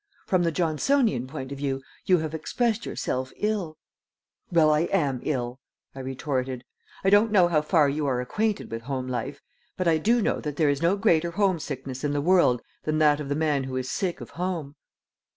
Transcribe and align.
From 0.25 0.41
the 0.41 0.51
Johnsonian 0.51 1.27
point 1.27 1.51
of 1.51 1.59
view 1.59 1.79
you 2.07 2.17
have 2.17 2.33
expressed 2.33 2.87
yourself 2.87 3.31
ill" 3.37 3.77
"Well, 4.51 4.71
I 4.71 4.85
am 4.91 5.19
ill," 5.21 5.59
I 5.93 5.99
retorted. 5.99 6.63
"I 7.03 7.11
don't 7.11 7.31
know 7.31 7.47
how 7.49 7.61
far 7.61 7.87
you 7.87 8.07
are 8.07 8.19
acquainted 8.19 8.71
with 8.71 8.81
home 8.81 9.07
life, 9.07 9.41
but 9.77 9.87
I 9.87 9.99
do 9.99 10.19
know 10.19 10.41
that 10.41 10.55
there 10.55 10.69
is 10.71 10.81
no 10.81 10.95
greater 10.97 11.29
homesickness 11.29 12.03
in 12.03 12.13
the 12.13 12.19
world 12.19 12.63
than 12.83 12.97
that 12.97 13.19
of 13.19 13.29
the 13.29 13.35
man 13.35 13.65
who 13.65 13.75
is 13.77 13.91
sick 13.91 14.21
of 14.21 14.31
home." 14.31 14.75